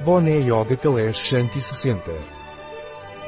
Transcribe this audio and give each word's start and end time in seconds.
Boné 0.00 0.40
Yoga 0.40 0.76
Kalesh 0.76 1.18
Shanti 1.18 1.60
60. 1.60 2.10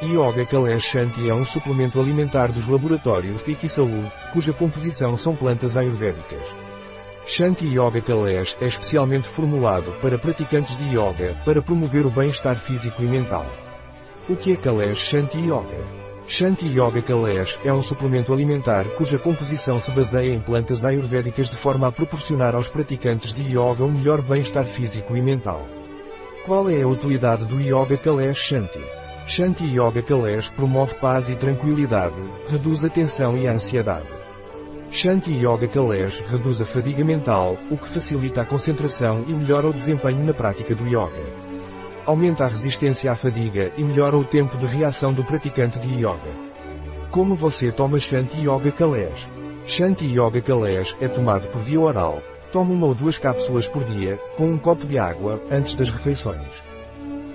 Yoga 0.03 0.45
Kalesh 0.45 0.91
Shanti 0.91 1.27
é 1.27 1.33
um 1.33 1.45
suplemento 1.45 1.99
alimentar 1.99 2.51
dos 2.51 2.67
laboratórios 2.67 3.41
Ikisalu, 3.47 4.03
cuja 4.33 4.53
composição 4.53 5.15
são 5.15 5.35
plantas 5.35 5.77
ayurvédicas. 5.77 6.55
Shanti 7.25 7.65
Yoga 7.65 8.01
Kalesh 8.01 8.57
é 8.61 8.67
especialmente 8.67 9.27
formulado 9.27 9.91
para 10.01 10.19
praticantes 10.19 10.77
de 10.77 10.95
yoga 10.95 11.35
para 11.45 11.61
promover 11.61 12.05
o 12.05 12.11
bem-estar 12.11 12.57
físico 12.57 13.01
e 13.01 13.07
mental. 13.07 13.45
O 14.29 14.35
que 14.35 14.51
é 14.51 14.55
Kalesh 14.57 14.99
Shanti 14.99 15.37
Yoga? 15.37 15.83
Shanti 16.27 16.67
Yoga 16.67 17.01
Kalesh 17.01 17.59
é 17.63 17.71
um 17.71 17.81
suplemento 17.81 18.33
alimentar 18.33 18.83
cuja 18.97 19.17
composição 19.17 19.79
se 19.79 19.89
baseia 19.91 20.33
em 20.33 20.39
plantas 20.39 20.83
ayurvédicas 20.83 21.49
de 21.49 21.55
forma 21.55 21.87
a 21.87 21.91
proporcionar 21.91 22.53
aos 22.53 22.67
praticantes 22.67 23.33
de 23.33 23.57
yoga 23.57 23.85
um 23.85 23.91
melhor 23.93 24.21
bem-estar 24.21 24.65
físico 24.65 25.15
e 25.15 25.21
mental. 25.21 25.76
Qual 26.47 26.69
é 26.69 26.81
a 26.81 26.87
utilidade 26.87 27.45
do 27.45 27.59
Yoga 27.59 27.97
Kalesh 27.97 28.41
Shanti? 28.41 28.81
Shanti 29.25 29.65
Yoga 29.65 30.01
Kalesh 30.01 30.47
promove 30.47 30.93
paz 30.93 31.27
e 31.27 31.35
tranquilidade, 31.35 32.15
reduz 32.47 32.85
a 32.85 32.89
tensão 32.89 33.37
e 33.37 33.45
a 33.45 33.51
ansiedade. 33.51 34.07
Shanti 34.89 35.33
Yoga 35.33 35.67
Kalesh 35.67 36.23
reduz 36.25 36.61
a 36.61 36.65
fadiga 36.65 37.03
mental, 37.03 37.57
o 37.69 37.75
que 37.75 37.89
facilita 37.89 38.43
a 38.43 38.45
concentração 38.45 39.25
e 39.27 39.33
melhora 39.33 39.67
o 39.67 39.73
desempenho 39.73 40.23
na 40.23 40.33
prática 40.33 40.73
do 40.73 40.87
yoga. 40.87 41.21
Aumenta 42.05 42.45
a 42.45 42.47
resistência 42.47 43.11
à 43.11 43.15
fadiga 43.17 43.73
e 43.77 43.83
melhora 43.83 44.15
o 44.15 44.23
tempo 44.23 44.57
de 44.57 44.67
reação 44.67 45.11
do 45.11 45.25
praticante 45.25 45.77
de 45.79 45.95
yoga. 45.95 46.31
Como 47.11 47.35
você 47.35 47.73
toma 47.73 47.99
Shanti 47.99 48.47
Yoga 48.47 48.71
Kalesh? 48.71 49.27
Shanti 49.65 50.05
Yoga 50.05 50.39
Kalesh 50.39 50.95
é 51.01 51.09
tomado 51.09 51.49
por 51.49 51.61
via 51.61 51.81
oral, 51.81 52.21
Tome 52.57 52.73
uma 52.73 52.87
ou 52.87 52.95
duas 52.95 53.19
cápsulas 53.19 53.67
por 53.67 53.83
dia, 53.83 54.17
com 54.35 54.47
um 54.47 54.57
copo 54.57 54.87
de 54.87 54.97
água, 54.97 55.39
antes 55.51 55.75
das 55.75 55.91
refeições. 55.91 56.59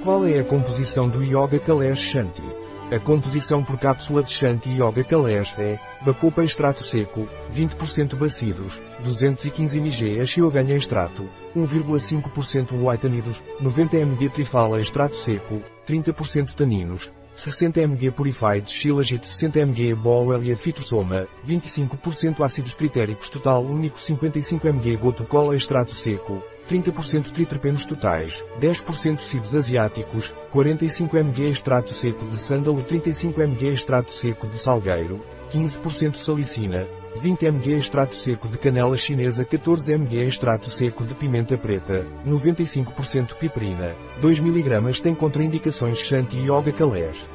Qual 0.03 0.27
é 0.27 0.41
a 0.41 0.45
composição 0.45 1.09
do 1.09 1.23
Yoga 1.23 1.61
Kalesh 1.61 2.11
Shanti? 2.11 2.43
A 2.91 2.99
composição 2.99 3.63
por 3.63 3.79
cápsula 3.79 4.25
de 4.25 4.33
Shanti 4.33 4.69
Yoga 4.71 5.05
Kalesh 5.05 5.57
é 5.61 5.79
Bacopa 6.05 6.43
extrato 6.43 6.83
seco, 6.83 7.29
20% 7.55 8.17
bacidos, 8.17 8.83
215 9.05 9.79
mg 9.79 10.21
Ashioganha 10.21 10.75
extrato, 10.75 11.31
1,5% 11.57 12.73
whitanidos, 12.73 13.41
90 13.61 13.99
mg 13.99 14.29
Trifala 14.29 14.81
extrato 14.81 15.15
seco, 15.15 15.63
30% 15.87 16.53
taninos, 16.53 17.13
60 17.35 17.87
mg 17.87 18.13
Purified 18.13 18.69
Shilajit 18.69 19.25
60 19.25 19.67
mg 19.67 19.95
Bowelia 19.95 20.57
Fitosoma, 20.57 21.27
25% 21.47 22.43
ácidos 22.45 22.75
tritéricos 22.75 23.31
total 23.31 23.65
único 23.65 23.99
55 23.99 24.69
mg 24.69 24.97
Goto 24.99 25.25
Cola 25.25 25.57
extrato 25.57 25.95
seco, 25.95 26.43
30% 26.69 27.33
triterpenos 27.33 27.85
totais, 27.85 28.45
10% 28.61 29.21
cidos 29.21 29.55
asiáticos, 29.55 30.35
45 30.51 31.17
mg 31.17 31.41
extrato 31.51 31.95
seco 31.95 32.27
de 32.27 32.39
sândalo 32.39 32.83
35 32.83 33.41
mg 33.41 33.65
extrato 33.73 34.13
seco 34.13 34.47
de 34.47 34.59
salgueiro, 34.59 35.25
15% 35.53 36.17
salicina, 36.17 36.87
20 37.15 37.45
mg 37.45 37.75
extrato 37.75 38.17
seco 38.17 38.49
de 38.49 38.57
canela 38.57 38.97
chinesa 38.97 39.45
14 39.45 39.93
mg 39.93 40.27
extrato 40.27 40.71
seco 40.71 41.05
de 41.05 41.15
pimenta 41.15 41.59
preta, 41.59 42.07
95% 42.27 43.35
piperina, 43.35 43.95
2 44.21 44.39
mg 44.41 45.03
tem 45.03 45.15
contraindicações 45.15 45.99
Shanti 45.99 46.39
Yoga 46.39 46.73
Kalesh. 46.73 47.29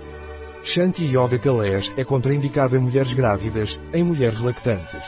Shanti 0.64 1.04
Yoga 1.06 1.38
Kalesh 1.38 1.94
é 1.96 2.04
contraindicado 2.04 2.76
em 2.76 2.80
mulheres 2.80 3.14
grávidas, 3.14 3.80
em 3.94 4.04
mulheres 4.04 4.40
lactantes. 4.40 5.06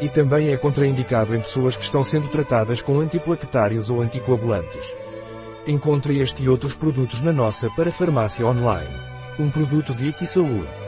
E 0.00 0.08
também 0.08 0.52
é 0.52 0.56
contraindicado 0.56 1.34
em 1.34 1.40
pessoas 1.40 1.76
que 1.76 1.82
estão 1.82 2.04
sendo 2.04 2.28
tratadas 2.28 2.82
com 2.82 3.00
antiplaquetários 3.00 3.88
ou 3.88 4.02
anticoagulantes. 4.02 4.96
Encontre 5.66 6.18
este 6.18 6.44
e 6.44 6.48
outros 6.48 6.74
produtos 6.74 7.20
na 7.20 7.32
nossa 7.32 7.68
parafarmácia 7.70 8.46
online. 8.46 8.94
Um 9.38 9.50
produto 9.50 9.94
de 9.94 10.08
Equisaúde. 10.08 10.87